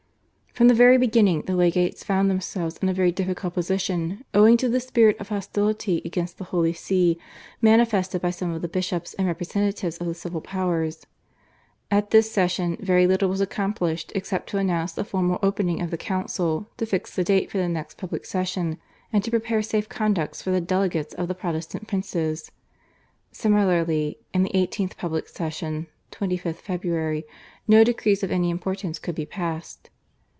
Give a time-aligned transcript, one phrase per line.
[0.53, 4.67] From the very beginning the legates found themselves in a very difficult position owing to
[4.67, 7.17] the spirit of hostility against the Holy See
[7.61, 11.05] manifested by some of the bishops and representatives of the civil powers.
[11.89, 15.97] At this session very little was accomplished except to announce the formal opening of the
[15.97, 18.77] council, to fix the date for the next public session,
[19.13, 22.51] and to prepare safe conducts for the delegates of the Protestant princes.
[23.31, 27.23] Similarly in the 18th public session (25th February)
[27.69, 29.87] no decrees of any importance could be passed.